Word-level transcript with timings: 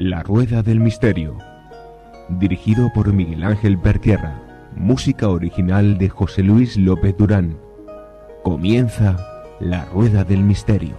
La 0.00 0.22
Rueda 0.22 0.62
del 0.62 0.78
Misterio, 0.78 1.38
dirigido 2.28 2.88
por 2.94 3.12
Miguel 3.12 3.42
Ángel 3.42 3.76
Pertierra, 3.80 4.40
música 4.76 5.28
original 5.28 5.98
de 5.98 6.08
José 6.08 6.44
Luis 6.44 6.76
López 6.76 7.16
Durán. 7.16 7.58
Comienza 8.44 9.16
La 9.58 9.86
Rueda 9.86 10.22
del 10.22 10.44
Misterio. 10.44 10.96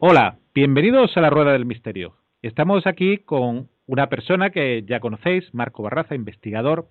Hola, 0.00 0.38
bienvenidos 0.52 1.16
a 1.16 1.20
La 1.20 1.30
Rueda 1.30 1.52
del 1.52 1.66
Misterio. 1.66 2.16
Estamos 2.42 2.88
aquí 2.88 3.18
con 3.18 3.68
una 3.86 4.08
persona 4.08 4.50
que 4.50 4.82
ya 4.84 4.98
conocéis, 4.98 5.44
Marco 5.54 5.84
Barraza, 5.84 6.16
investigador. 6.16 6.88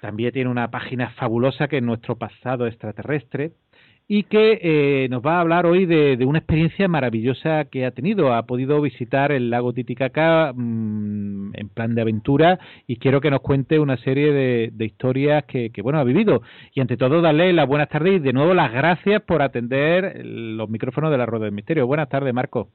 También 0.00 0.32
tiene 0.32 0.50
una 0.50 0.72
página 0.72 1.10
fabulosa 1.10 1.68
que 1.68 1.76
es 1.76 1.82
Nuestro 1.84 2.16
Pasado 2.16 2.66
Extraterrestre 2.66 3.52
y 4.10 4.22
que 4.24 4.58
eh, 4.62 5.08
nos 5.10 5.22
va 5.22 5.36
a 5.36 5.40
hablar 5.40 5.66
hoy 5.66 5.84
de, 5.84 6.16
una 6.24 6.38
experiencia 6.38 6.88
maravillosa 6.88 7.66
que 7.66 7.84
ha 7.84 7.90
tenido. 7.90 8.32
Ha 8.32 8.46
podido 8.46 8.80
visitar 8.80 9.32
el 9.32 9.50
lago 9.50 9.74
Titicaca 9.74 10.52
mm, 10.54 11.50
en 11.54 11.68
plan 11.68 11.94
de 11.94 12.00
aventura 12.00 12.58
y 12.86 12.96
quiero 12.96 13.20
que 13.20 13.30
nos 13.30 13.42
cuente 13.42 13.78
una 13.78 13.98
serie 13.98 14.32
de, 14.32 14.84
historias 14.84 15.44
que, 15.44 15.70
bueno, 15.82 15.98
ha 15.98 16.04
vivido. 16.04 16.40
Y 16.72 16.80
ante 16.80 16.96
todo, 16.96 17.20
darle 17.20 17.52
las 17.52 17.68
buenas 17.68 17.90
tardes 17.90 18.14
y 18.14 18.18
de 18.20 18.32
nuevo 18.32 18.54
las 18.54 18.72
gracias 18.72 19.20
por 19.22 19.42
atender 19.42 20.24
los 20.24 20.70
micrófonos 20.70 21.10
de 21.10 21.18
la 21.18 21.26
Rueda 21.26 21.44
del 21.44 21.54
Misterio. 21.54 21.86
Buenas 21.86 22.08
tardes, 22.08 22.32
Marco. 22.32 22.68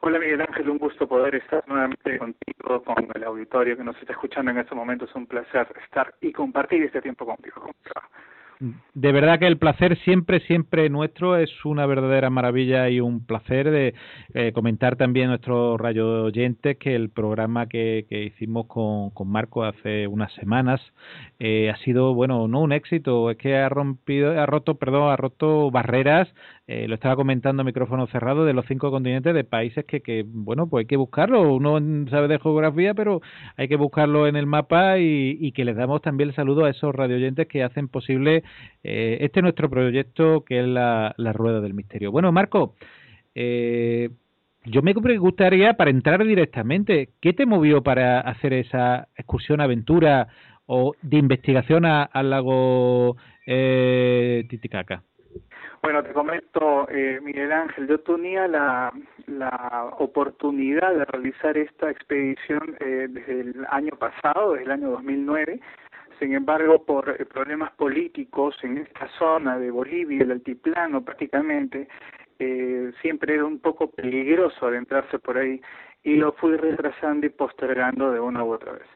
Hola 0.00 0.20
Miguel 0.20 0.42
Ángel, 0.42 0.68
un 0.70 0.78
gusto 0.78 1.08
poder 1.08 1.34
estar 1.34 1.64
nuevamente 1.66 2.18
contigo, 2.18 2.84
con 2.84 3.08
el 3.16 3.24
auditorio 3.24 3.76
que 3.76 3.82
nos 3.82 3.96
está 3.96 4.12
escuchando 4.12 4.50
en 4.52 4.58
este 4.58 4.74
momento. 4.74 5.06
Es 5.06 5.14
un 5.14 5.26
placer 5.26 5.66
estar 5.82 6.14
y 6.20 6.30
compartir 6.30 6.84
este 6.84 7.00
tiempo 7.02 7.26
contigo 7.26 7.62
de 8.60 9.12
verdad 9.12 9.38
que 9.38 9.46
el 9.46 9.58
placer 9.58 9.96
siempre, 10.04 10.40
siempre 10.40 10.88
nuestro 10.90 11.36
es 11.36 11.50
una 11.64 11.86
verdadera 11.86 12.28
maravilla 12.28 12.88
y 12.88 13.00
un 13.00 13.24
placer 13.24 13.70
de 13.70 13.94
eh, 14.34 14.52
comentar 14.52 14.96
también 14.96 15.26
a 15.26 15.28
nuestros 15.30 15.80
rayo 15.80 16.24
oyentes 16.24 16.76
que 16.78 16.94
el 16.96 17.10
programa 17.10 17.66
que, 17.66 18.06
que 18.08 18.24
hicimos 18.24 18.66
con, 18.66 19.10
con, 19.10 19.28
Marco 19.28 19.62
hace 19.62 20.08
unas 20.08 20.32
semanas 20.32 20.80
eh, 21.38 21.70
ha 21.70 21.76
sido, 21.84 22.14
bueno, 22.14 22.48
no 22.48 22.60
un 22.60 22.72
éxito, 22.72 23.30
es 23.30 23.36
que 23.36 23.56
ha 23.56 23.68
rompido, 23.68 24.40
ha 24.40 24.46
roto, 24.46 24.74
perdón, 24.74 25.12
ha 25.12 25.16
roto 25.16 25.70
barreras 25.70 26.28
eh, 26.70 26.86
lo 26.86 26.96
estaba 26.96 27.16
comentando 27.16 27.62
a 27.62 27.64
micrófono 27.64 28.06
cerrado, 28.08 28.44
de 28.44 28.52
los 28.52 28.66
cinco 28.66 28.90
continentes 28.90 29.34
de 29.34 29.42
países 29.42 29.86
que, 29.86 30.02
que, 30.02 30.22
bueno, 30.26 30.68
pues 30.68 30.82
hay 30.82 30.86
que 30.86 30.98
buscarlo. 30.98 31.54
Uno 31.54 31.80
sabe 32.10 32.28
de 32.28 32.38
geografía, 32.38 32.92
pero 32.92 33.22
hay 33.56 33.68
que 33.68 33.76
buscarlo 33.76 34.26
en 34.26 34.36
el 34.36 34.44
mapa 34.44 34.98
y, 34.98 35.50
que 35.52 35.64
les 35.64 35.76
damos 35.76 36.02
también 36.02 36.28
el 36.28 36.34
saludo 36.34 36.66
a 36.66 36.70
esos 36.70 36.94
radioyentes 36.94 37.48
que 37.48 37.62
hacen 37.62 37.88
posible 37.88 38.44
eh, 38.84 39.16
este 39.22 39.40
nuestro 39.40 39.70
proyecto 39.70 40.44
que 40.44 40.60
es 40.60 40.66
la, 40.66 41.14
Rueda 41.32 41.62
del 41.62 41.72
Misterio. 41.72 42.12
Bueno, 42.12 42.32
Marco, 42.32 42.74
eh, 43.34 44.10
yo 44.66 44.82
me 44.82 44.92
gustaría, 44.92 45.72
para 45.72 45.90
entrar 45.90 46.22
directamente, 46.22 47.08
¿qué 47.22 47.32
te 47.32 47.46
movió 47.46 47.82
para 47.82 48.20
hacer 48.20 48.52
esa 48.52 49.08
excursión 49.16 49.62
aventura 49.62 50.28
o 50.66 50.92
de 51.00 51.16
investigación 51.16 51.86
al 51.86 52.28
lago 52.28 53.16
Titicaca? 53.46 55.07
Bueno, 55.82 56.02
te 56.02 56.12
comento, 56.12 56.88
eh, 56.90 57.20
Miguel 57.22 57.52
Ángel, 57.52 57.86
yo 57.86 58.00
tenía 58.00 58.48
la, 58.48 58.92
la 59.26 59.90
oportunidad 59.98 60.92
de 60.94 61.04
realizar 61.04 61.56
esta 61.56 61.90
expedición 61.90 62.76
eh, 62.80 63.06
desde 63.08 63.40
el 63.40 63.66
año 63.70 63.92
pasado, 63.92 64.52
desde 64.52 64.64
el 64.64 64.70
año 64.72 64.90
2009. 64.90 65.60
Sin 66.18 66.34
embargo, 66.34 66.84
por 66.84 67.08
eh, 67.08 67.24
problemas 67.24 67.70
políticos 67.72 68.56
en 68.62 68.78
esta 68.78 69.08
zona 69.18 69.58
de 69.58 69.70
Bolivia, 69.70 70.22
el 70.22 70.32
altiplano 70.32 71.04
prácticamente, 71.04 71.88
eh, 72.40 72.92
siempre 73.00 73.34
era 73.34 73.44
un 73.44 73.60
poco 73.60 73.90
peligroso 73.90 74.66
adentrarse 74.66 75.18
por 75.18 75.38
ahí 75.38 75.60
y 76.02 76.16
lo 76.16 76.32
fui 76.32 76.56
retrasando 76.56 77.26
y 77.26 77.30
postergando 77.30 78.10
de 78.12 78.20
una 78.20 78.42
u 78.42 78.52
otra 78.52 78.72
vez. 78.72 78.86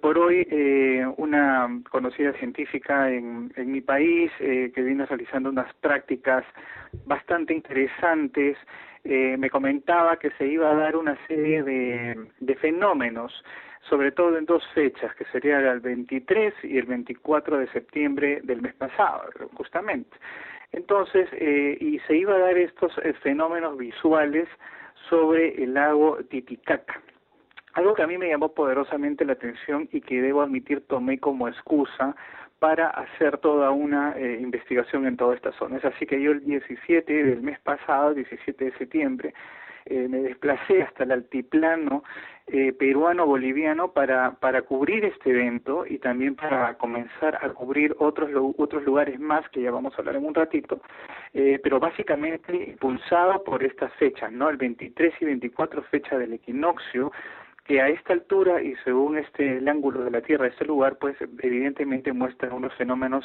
Por 0.00 0.18
hoy, 0.18 0.46
eh, 0.50 1.06
una 1.18 1.68
conocida 1.90 2.32
científica 2.34 3.10
en, 3.10 3.52
en 3.54 3.70
mi 3.70 3.82
país 3.82 4.32
eh, 4.40 4.72
que 4.74 4.80
viene 4.80 5.04
realizando 5.04 5.50
unas 5.50 5.72
prácticas 5.74 6.42
bastante 7.04 7.52
interesantes, 7.52 8.56
eh, 9.04 9.36
me 9.38 9.50
comentaba 9.50 10.18
que 10.18 10.30
se 10.38 10.46
iba 10.46 10.70
a 10.70 10.74
dar 10.74 10.96
una 10.96 11.18
serie 11.26 11.62
de, 11.62 12.28
de 12.40 12.54
fenómenos, 12.56 13.44
sobre 13.90 14.10
todo 14.12 14.38
en 14.38 14.46
dos 14.46 14.66
fechas, 14.72 15.14
que 15.16 15.26
sería 15.26 15.58
el 15.58 15.80
23 15.80 16.54
y 16.62 16.78
el 16.78 16.86
24 16.86 17.58
de 17.58 17.66
septiembre 17.68 18.40
del 18.42 18.62
mes 18.62 18.72
pasado, 18.74 19.28
justamente. 19.52 20.16
Entonces, 20.72 21.28
eh, 21.32 21.76
y 21.78 21.98
se 22.00 22.16
iba 22.16 22.34
a 22.34 22.38
dar 22.38 22.56
estos 22.56 22.96
eh, 23.02 23.12
fenómenos 23.22 23.76
visuales 23.76 24.48
sobre 25.10 25.62
el 25.62 25.74
lago 25.74 26.18
Titicaca. 26.30 27.00
Algo 27.74 27.94
que 27.94 28.02
a 28.02 28.06
mí 28.06 28.16
me 28.18 28.28
llamó 28.28 28.54
poderosamente 28.54 29.24
la 29.24 29.32
atención 29.32 29.88
y 29.92 30.00
que 30.00 30.22
debo 30.22 30.42
admitir 30.42 30.86
tomé 30.86 31.18
como 31.18 31.48
excusa 31.48 32.14
para 32.60 32.88
hacer 32.88 33.38
toda 33.38 33.72
una 33.72 34.16
eh, 34.16 34.38
investigación 34.40 35.06
en 35.06 35.16
toda 35.16 35.34
esta 35.34 35.52
zona. 35.52 35.78
Es 35.78 35.84
así 35.84 36.06
que 36.06 36.22
yo 36.22 36.30
el 36.30 36.44
17 36.44 37.12
del 37.12 37.42
mes 37.42 37.58
pasado, 37.60 38.14
17 38.14 38.64
de 38.64 38.72
septiembre, 38.78 39.34
eh, 39.86 40.06
me 40.08 40.20
desplacé 40.20 40.82
hasta 40.82 41.02
el 41.02 41.12
altiplano 41.12 42.04
eh, 42.46 42.72
peruano-boliviano 42.72 43.92
para, 43.92 44.30
para 44.36 44.62
cubrir 44.62 45.04
este 45.04 45.30
evento 45.30 45.84
y 45.84 45.98
también 45.98 46.36
para 46.36 46.78
comenzar 46.78 47.38
a 47.42 47.50
cubrir 47.50 47.94
otros, 47.98 48.30
otros 48.56 48.84
lugares 48.84 49.18
más 49.18 49.46
que 49.50 49.60
ya 49.60 49.70
vamos 49.70 49.92
a 49.94 49.98
hablar 49.98 50.16
en 50.16 50.24
un 50.24 50.34
ratito, 50.34 50.80
pero 51.32 51.80
básicamente 51.80 52.70
impulsado 52.70 53.44
por 53.44 53.62
estas 53.62 53.92
fechas, 53.94 54.32
¿no? 54.32 54.48
El 54.48 54.56
23 54.56 55.14
y 55.20 55.24
24 55.26 55.82
fecha 55.82 56.16
del 56.16 56.34
equinoccio, 56.34 57.12
que 57.64 57.80
a 57.80 57.88
esta 57.88 58.12
altura 58.12 58.62
y 58.62 58.74
según 58.84 59.16
este 59.16 59.56
el 59.56 59.68
ángulo 59.68 60.04
de 60.04 60.10
la 60.10 60.20
Tierra, 60.20 60.46
este 60.46 60.66
lugar, 60.66 60.96
pues 60.98 61.16
evidentemente 61.20 62.12
muestra 62.12 62.54
unos 62.54 62.74
fenómenos 62.74 63.24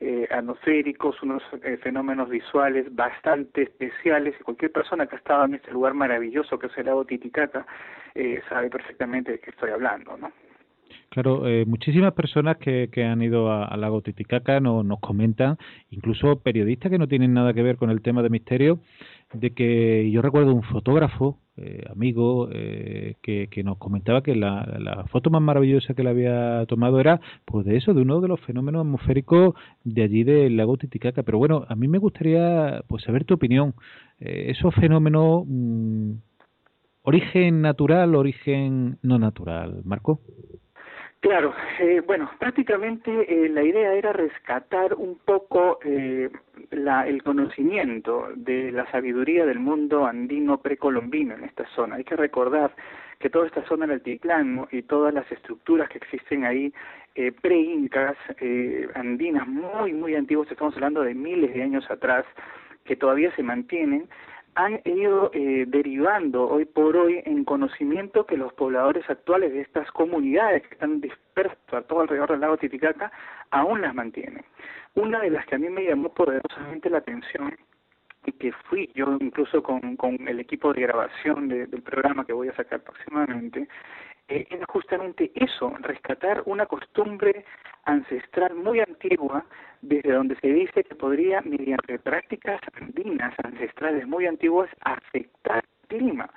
eh, 0.00 0.26
atmosféricos, 0.30 1.22
unos 1.22 1.42
eh, 1.62 1.76
fenómenos 1.82 2.28
visuales 2.28 2.94
bastante 2.94 3.62
especiales 3.62 4.34
y 4.40 4.42
cualquier 4.42 4.72
persona 4.72 5.06
que 5.06 5.16
ha 5.16 5.18
estado 5.18 5.44
en 5.44 5.54
este 5.54 5.70
lugar 5.70 5.94
maravilloso 5.94 6.58
que 6.58 6.66
es 6.66 6.78
el 6.78 6.86
lago 6.86 7.04
Titicaca 7.04 7.66
eh, 8.14 8.42
sabe 8.48 8.70
perfectamente 8.70 9.32
de 9.32 9.38
qué 9.38 9.50
estoy 9.50 9.70
hablando, 9.70 10.16
¿no? 10.16 10.32
Claro, 11.14 11.46
eh, 11.46 11.64
muchísimas 11.64 12.12
personas 12.12 12.56
que, 12.56 12.88
que 12.90 13.04
han 13.04 13.22
ido 13.22 13.52
al 13.52 13.80
lago 13.80 14.02
Titicaca 14.02 14.58
nos, 14.58 14.98
comentan, 14.98 15.58
incluso 15.90 16.40
periodistas 16.40 16.90
que 16.90 16.98
no 16.98 17.06
tienen 17.06 17.32
nada 17.32 17.54
que 17.54 17.62
ver 17.62 17.76
con 17.76 17.90
el 17.90 18.02
tema 18.02 18.20
de 18.24 18.30
misterio, 18.30 18.80
de 19.32 19.54
que 19.54 20.10
yo 20.10 20.22
recuerdo 20.22 20.52
un 20.52 20.64
fotógrafo, 20.64 21.38
eh, 21.56 21.84
amigo, 21.88 22.48
eh, 22.50 23.14
que, 23.22 23.46
que, 23.48 23.62
nos 23.62 23.78
comentaba 23.78 24.24
que 24.24 24.34
la, 24.34 24.66
la, 24.80 25.04
foto 25.04 25.30
más 25.30 25.40
maravillosa 25.40 25.94
que 25.94 26.02
le 26.02 26.10
había 26.10 26.66
tomado 26.66 26.98
era 26.98 27.20
pues 27.44 27.64
de 27.64 27.76
eso, 27.76 27.94
de 27.94 28.02
uno 28.02 28.20
de 28.20 28.26
los 28.26 28.40
fenómenos 28.40 28.80
atmosféricos 28.80 29.54
de 29.84 30.02
allí 30.02 30.24
del 30.24 30.56
lago 30.56 30.78
Titicaca. 30.78 31.22
Pero 31.22 31.38
bueno, 31.38 31.64
a 31.68 31.76
mí 31.76 31.86
me 31.86 31.98
gustaría 31.98 32.82
pues 32.88 33.04
saber 33.04 33.24
tu 33.24 33.34
opinión. 33.34 33.74
Eh, 34.18 34.46
esos 34.48 34.74
fenómenos, 34.74 35.44
mm, 35.46 36.10
origen 37.02 37.62
natural, 37.62 38.16
origen 38.16 38.98
no 39.02 39.20
natural, 39.20 39.80
Marco. 39.84 40.18
Claro, 41.24 41.54
eh, 41.78 42.02
bueno, 42.06 42.30
prácticamente 42.38 43.10
eh, 43.10 43.48
la 43.48 43.62
idea 43.62 43.94
era 43.94 44.12
rescatar 44.12 44.92
un 44.92 45.18
poco 45.24 45.78
eh, 45.82 46.28
la, 46.70 47.06
el 47.08 47.22
conocimiento 47.22 48.28
de 48.36 48.70
la 48.70 48.84
sabiduría 48.90 49.46
del 49.46 49.58
mundo 49.58 50.04
andino 50.04 50.58
precolombino 50.58 51.34
en 51.34 51.44
esta 51.44 51.64
zona. 51.74 51.96
Hay 51.96 52.04
que 52.04 52.14
recordar 52.14 52.72
que 53.20 53.30
toda 53.30 53.46
esta 53.46 53.64
zona 53.66 53.86
del 53.86 53.94
altiplano 53.94 54.68
y 54.70 54.82
todas 54.82 55.14
las 55.14 55.32
estructuras 55.32 55.88
que 55.88 55.96
existen 55.96 56.44
ahí 56.44 56.74
eh, 57.14 57.32
pre-incas, 57.32 58.18
eh, 58.38 58.86
andinas 58.94 59.48
muy, 59.48 59.94
muy 59.94 60.14
antiguas, 60.16 60.50
estamos 60.50 60.74
hablando 60.74 61.00
de 61.00 61.14
miles 61.14 61.54
de 61.54 61.62
años 61.62 61.90
atrás, 61.90 62.26
que 62.84 62.96
todavía 62.96 63.34
se 63.34 63.42
mantienen, 63.42 64.10
han 64.54 64.80
ido 64.84 65.30
eh, 65.32 65.64
derivando 65.66 66.48
hoy 66.48 66.64
por 66.64 66.96
hoy 66.96 67.20
en 67.24 67.44
conocimiento 67.44 68.26
que 68.26 68.36
los 68.36 68.52
pobladores 68.52 69.08
actuales 69.08 69.52
de 69.52 69.62
estas 69.62 69.90
comunidades 69.92 70.62
que 70.62 70.74
están 70.74 71.00
dispersas 71.00 71.58
a 71.72 71.82
todo 71.82 72.00
alrededor 72.00 72.30
del 72.30 72.40
lago 72.40 72.56
Titicaca 72.56 73.10
aún 73.50 73.80
las 73.80 73.94
mantienen. 73.94 74.44
Una 74.94 75.20
de 75.20 75.30
las 75.30 75.44
que 75.46 75.56
a 75.56 75.58
mí 75.58 75.68
me 75.68 75.84
llamó 75.84 76.10
poderosamente 76.10 76.88
la 76.88 76.98
atención 76.98 77.56
y 78.26 78.32
que 78.32 78.52
fui 78.68 78.90
yo 78.94 79.18
incluso 79.20 79.62
con, 79.62 79.96
con 79.96 80.28
el 80.28 80.40
equipo 80.40 80.72
de 80.72 80.82
grabación 80.82 81.48
del 81.48 81.82
programa 81.82 82.24
que 82.24 82.32
voy 82.32 82.48
a 82.48 82.56
sacar 82.56 82.80
próximamente, 82.80 83.68
eh, 84.28 84.46
era 84.50 84.64
justamente 84.66 85.30
eso, 85.34 85.72
rescatar 85.80 86.42
una 86.46 86.66
costumbre 86.66 87.44
ancestral 87.84 88.54
muy 88.54 88.80
antigua, 88.80 89.44
desde 89.82 90.12
donde 90.12 90.36
se 90.36 90.48
dice 90.48 90.84
que 90.84 90.94
podría, 90.94 91.42
mediante 91.42 91.98
prácticas 91.98 92.60
andinas 92.80 93.34
ancestrales 93.42 94.06
muy 94.06 94.26
antiguas, 94.26 94.70
afectar 94.80 95.64
el 95.64 95.88
clima. 95.88 96.30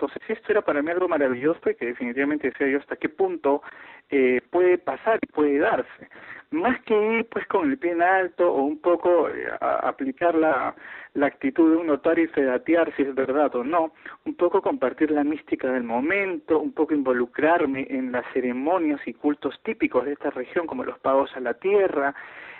Entonces 0.00 0.22
esto 0.30 0.52
era 0.52 0.62
para 0.62 0.80
mí 0.80 0.90
algo 0.90 1.08
maravilloso 1.08 1.68
y 1.68 1.74
que 1.74 1.84
definitivamente 1.84 2.48
decía 2.48 2.68
yo 2.68 2.78
hasta 2.78 2.96
qué 2.96 3.10
punto 3.10 3.62
eh, 4.08 4.40
puede 4.48 4.78
pasar 4.78 5.18
y 5.20 5.26
puede 5.26 5.58
darse. 5.58 6.08
Más 6.52 6.80
que 6.84 7.18
ir 7.18 7.28
pues 7.28 7.46
con 7.48 7.70
el 7.70 7.76
pie 7.76 7.92
en 7.92 8.00
alto 8.00 8.50
o 8.50 8.62
un 8.62 8.80
poco 8.80 9.28
eh, 9.28 9.46
aplicar 9.60 10.34
la, 10.34 10.74
la 11.12 11.26
actitud 11.26 11.70
de 11.70 11.76
un 11.76 11.88
notario 11.88 12.24
y 12.24 12.28
fedatear 12.28 12.90
si 12.96 13.02
es 13.02 13.14
verdad 13.14 13.54
o 13.56 13.62
no, 13.62 13.92
un 14.24 14.34
poco 14.36 14.62
compartir 14.62 15.10
la 15.10 15.22
mística 15.22 15.70
del 15.70 15.84
momento, 15.84 16.58
un 16.58 16.72
poco 16.72 16.94
involucrarme 16.94 17.86
en 17.90 18.10
las 18.10 18.24
ceremonias 18.32 19.06
y 19.06 19.12
cultos 19.12 19.60
típicos 19.64 20.06
de 20.06 20.14
esta 20.14 20.30
región 20.30 20.66
como 20.66 20.82
los 20.82 20.98
pagos 21.00 21.30
a 21.36 21.40
la 21.40 21.52
tierra, 21.52 22.14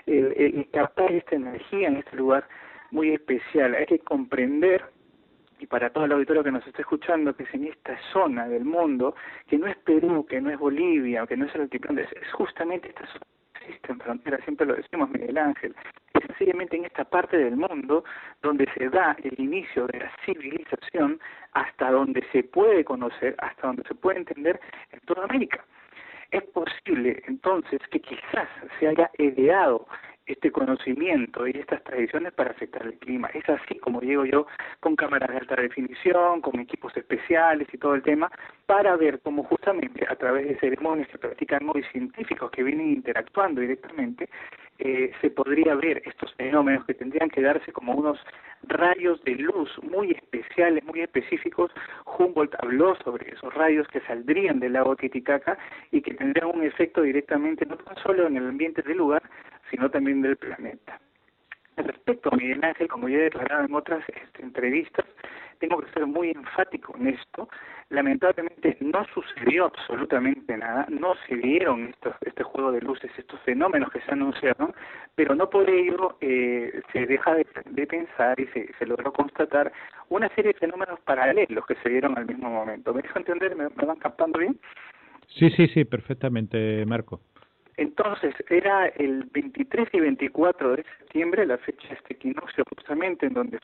el 0.04 0.68
captar 0.72 1.10
esta 1.10 1.36
energía 1.36 1.88
en 1.88 1.96
este 1.96 2.16
lugar 2.16 2.46
muy 2.90 3.14
especial. 3.14 3.74
Hay 3.74 3.86
que 3.86 4.00
comprender 4.00 4.84
y 5.60 5.66
para 5.66 5.90
todo 5.90 6.06
el 6.06 6.12
auditorio 6.12 6.42
que 6.42 6.50
nos 6.50 6.66
está 6.66 6.80
escuchando, 6.80 7.34
que 7.36 7.42
es 7.42 7.54
en 7.54 7.66
esta 7.66 7.96
zona 8.12 8.48
del 8.48 8.64
mundo, 8.64 9.14
que 9.46 9.58
no 9.58 9.66
es 9.66 9.76
Perú, 9.76 10.26
que 10.26 10.40
no 10.40 10.50
es 10.50 10.58
Bolivia, 10.58 11.26
que 11.26 11.36
no 11.36 11.44
es 11.44 11.54
el 11.54 11.62
altiplano, 11.62 12.00
es, 12.00 12.08
justamente 12.32 12.88
esta 12.88 13.06
zona 13.06 13.26
existe 13.60 13.92
en 13.92 14.00
frontera, 14.00 14.38
siempre 14.38 14.66
lo 14.66 14.74
decimos 14.74 15.10
Miguel 15.10 15.36
Ángel, 15.36 15.74
es 16.14 16.24
sencillamente 16.26 16.76
en 16.76 16.86
esta 16.86 17.04
parte 17.04 17.36
del 17.36 17.56
mundo 17.56 18.04
donde 18.42 18.66
se 18.72 18.88
da 18.88 19.14
el 19.22 19.38
inicio 19.38 19.86
de 19.88 19.98
la 19.98 20.10
civilización 20.24 21.20
hasta 21.52 21.90
donde 21.90 22.24
se 22.32 22.42
puede 22.42 22.84
conocer, 22.84 23.34
hasta 23.38 23.66
donde 23.66 23.82
se 23.86 23.94
puede 23.94 24.18
entender 24.20 24.58
en 24.92 25.00
toda 25.00 25.24
América. 25.24 25.62
Es 26.30 26.44
posible 26.44 27.22
entonces 27.26 27.80
que 27.90 28.00
quizás 28.00 28.48
se 28.78 28.88
haya 28.88 29.10
ideado 29.18 29.86
este 30.32 30.50
conocimiento 30.50 31.46
y 31.46 31.52
estas 31.52 31.82
tradiciones 31.84 32.32
para 32.32 32.50
afectar 32.50 32.86
el 32.86 32.98
clima. 32.98 33.28
Es 33.34 33.48
así 33.48 33.78
como 33.78 34.00
llego 34.00 34.24
yo 34.24 34.46
con 34.80 34.96
cámaras 34.96 35.30
de 35.30 35.36
alta 35.38 35.56
definición, 35.56 36.40
con 36.40 36.60
equipos 36.60 36.96
especiales 36.96 37.68
y 37.72 37.78
todo 37.78 37.94
el 37.94 38.02
tema, 38.02 38.30
para 38.66 38.96
ver 38.96 39.20
cómo 39.20 39.44
justamente 39.44 40.06
a 40.08 40.16
través 40.16 40.48
de 40.48 40.58
ceremonias 40.58 41.08
que 41.08 41.18
practican 41.18 41.64
muy 41.64 41.82
científicos 41.84 42.50
que 42.50 42.62
vienen 42.62 42.90
interactuando 42.90 43.60
directamente, 43.60 44.28
eh, 44.78 45.12
se 45.20 45.30
podría 45.30 45.74
ver 45.74 46.02
estos 46.06 46.32
fenómenos 46.36 46.86
que 46.86 46.94
tendrían 46.94 47.28
que 47.28 47.42
darse 47.42 47.70
como 47.70 47.92
unos 47.92 48.18
rayos 48.62 49.22
de 49.24 49.34
luz 49.34 49.70
muy 49.82 50.12
especiales, 50.12 50.82
muy 50.84 51.00
específicos. 51.00 51.70
Humboldt 52.06 52.54
habló 52.62 52.96
sobre 53.04 53.30
esos 53.30 53.52
rayos 53.52 53.86
que 53.88 54.00
saldrían 54.00 54.58
del 54.58 54.72
lago 54.72 54.96
Titicaca 54.96 55.58
y 55.90 56.00
que 56.00 56.14
tendrían 56.14 56.48
un 56.54 56.62
efecto 56.62 57.02
directamente 57.02 57.66
no 57.66 57.76
tan 57.76 57.96
solo 57.96 58.26
en 58.26 58.38
el 58.38 58.48
ambiente 58.48 58.80
del 58.82 58.96
lugar, 58.96 59.22
sino 59.70 59.90
también 59.90 60.22
del 60.22 60.36
planeta. 60.36 61.00
Respecto 61.76 62.30
a 62.32 62.36
Miguel 62.36 62.62
Ángel, 62.62 62.88
como 62.88 63.08
ya 63.08 63.18
he 63.18 63.22
declarado 63.22 63.64
en 63.64 63.74
otras 63.74 64.04
este, 64.08 64.42
entrevistas, 64.42 65.06
tengo 65.60 65.78
que 65.78 65.90
ser 65.92 66.06
muy 66.06 66.30
enfático 66.30 66.94
en 66.96 67.08
esto. 67.08 67.48
Lamentablemente 67.90 68.76
no 68.80 69.04
sucedió 69.14 69.66
absolutamente 69.66 70.56
nada, 70.56 70.86
no 70.88 71.14
se 71.26 71.36
dieron 71.36 71.88
estos, 71.88 72.14
este 72.22 72.42
juego 72.42 72.72
de 72.72 72.80
luces, 72.80 73.10
estos 73.16 73.40
fenómenos 73.40 73.90
que 73.90 74.00
se 74.00 74.12
anunciaron, 74.12 74.74
pero 75.14 75.34
no 75.34 75.48
por 75.48 75.68
ello 75.68 76.16
eh, 76.20 76.82
se 76.92 77.06
deja 77.06 77.34
de, 77.34 77.44
pensar 77.86 78.38
y 78.38 78.46
se, 78.48 78.72
se, 78.78 78.86
logró 78.86 79.12
constatar 79.12 79.72
una 80.08 80.28
serie 80.34 80.52
de 80.52 80.58
fenómenos 80.58 81.00
paralelos 81.00 81.66
que 81.66 81.74
se 81.76 81.88
dieron 81.88 82.16
al 82.16 82.26
mismo 82.26 82.50
momento. 82.50 82.94
¿Me 82.94 83.02
dejo 83.02 83.18
entender? 83.18 83.56
¿Me, 83.56 83.68
me 83.68 83.86
van 83.86 83.98
captando 83.98 84.38
bien? 84.38 84.58
Sí, 85.28 85.50
sí, 85.50 85.66
sí, 85.68 85.84
perfectamente, 85.84 86.84
Marco. 86.86 87.20
Entonces, 87.80 88.34
era 88.50 88.88
el 88.88 89.24
23 89.32 89.88
y 89.94 90.00
24 90.00 90.76
de 90.76 90.84
septiembre, 90.98 91.46
la 91.46 91.56
fecha 91.56 91.88
de 91.88 91.94
este 91.94 92.12
equinoccio, 92.12 92.62
justamente 92.76 93.24
en 93.24 93.32
donde 93.32 93.58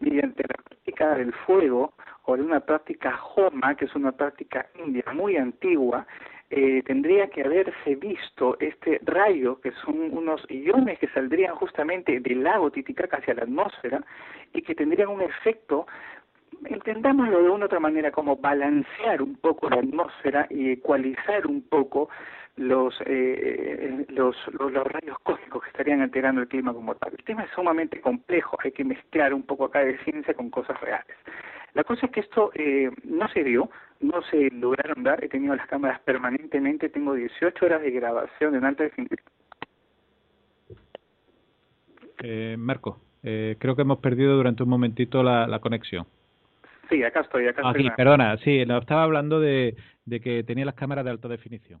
mediante 0.00 0.42
la 0.44 0.54
práctica 0.54 1.14
del 1.16 1.34
fuego 1.34 1.92
o 2.24 2.34
de 2.34 2.42
una 2.42 2.60
práctica 2.60 3.20
Homa, 3.36 3.74
que 3.74 3.84
es 3.84 3.94
una 3.94 4.12
práctica 4.12 4.70
india 4.82 5.04
muy 5.12 5.36
antigua, 5.36 6.06
eh, 6.48 6.82
tendría 6.86 7.28
que 7.28 7.42
haberse 7.42 7.94
visto 7.96 8.56
este 8.58 9.00
rayo, 9.04 9.60
que 9.60 9.72
son 9.84 10.10
unos 10.10 10.40
iones 10.48 10.98
que 10.98 11.08
saldrían 11.08 11.56
justamente 11.56 12.20
del 12.20 12.42
lago 12.42 12.70
Titicaca 12.70 13.18
hacia 13.18 13.34
la 13.34 13.42
atmósfera 13.42 14.02
y 14.54 14.62
que 14.62 14.74
tendrían 14.74 15.10
un 15.10 15.20
efecto 15.20 15.86
entendámoslo 16.64 17.42
de 17.42 17.50
una 17.50 17.66
otra 17.66 17.80
manera, 17.80 18.10
como 18.10 18.36
balancear 18.36 19.22
un 19.22 19.36
poco 19.36 19.68
la 19.68 19.76
atmósfera 19.76 20.46
y 20.50 20.72
ecualizar 20.72 21.46
un 21.46 21.62
poco 21.62 22.08
los, 22.58 22.94
eh, 23.06 24.04
los, 24.08 24.36
los, 24.52 24.72
rayos 24.72 25.18
cósmicos 25.22 25.62
que 25.62 25.70
estarían 25.70 26.02
alterando 26.02 26.40
el 26.40 26.48
clima 26.48 26.72
como 26.72 26.94
tal. 26.96 27.12
El 27.16 27.24
tema 27.24 27.44
es 27.44 27.50
sumamente 27.54 28.00
complejo, 28.00 28.58
hay 28.62 28.72
que 28.72 28.84
mezclar 28.84 29.32
un 29.32 29.44
poco 29.44 29.66
acá 29.66 29.80
de 29.80 29.98
ciencia 29.98 30.34
con 30.34 30.50
cosas 30.50 30.78
reales. 30.80 31.16
La 31.74 31.84
cosa 31.84 32.06
es 32.06 32.12
que 32.12 32.20
esto 32.20 32.50
eh, 32.54 32.90
no 33.04 33.28
se 33.28 33.44
dio, 33.44 33.70
no 34.00 34.22
se 34.22 34.50
lograron 34.50 35.04
dar, 35.04 35.22
he 35.22 35.28
tenido 35.28 35.54
las 35.54 35.66
cámaras 35.68 36.00
permanentemente, 36.00 36.88
tengo 36.88 37.14
18 37.14 37.64
horas 37.64 37.82
de 37.82 37.90
grabación 37.90 38.56
en 38.56 38.64
alta 38.64 38.82
definición. 38.84 39.20
Eh, 42.20 42.56
Marco, 42.58 43.00
eh, 43.22 43.56
creo 43.60 43.76
que 43.76 43.82
hemos 43.82 43.98
perdido 43.98 44.36
durante 44.36 44.64
un 44.64 44.68
momentito 44.68 45.22
la, 45.22 45.46
la 45.46 45.60
conexión. 45.60 46.06
Sí, 46.88 47.04
acá 47.04 47.20
estoy, 47.20 47.46
acá 47.46 47.60
estoy. 47.60 47.86
Aquí, 47.86 47.96
perdona, 47.96 48.36
sí, 48.38 48.60
estaba 48.60 49.04
hablando 49.04 49.38
de, 49.38 49.76
de 50.06 50.20
que 50.20 50.42
tenía 50.42 50.64
las 50.64 50.74
cámaras 50.74 51.04
de 51.04 51.10
alta 51.12 51.28
definición. 51.28 51.80